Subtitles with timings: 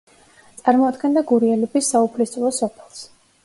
[0.61, 3.09] წარმოადგენდა გურიელების საუფლისწულო სოფელს.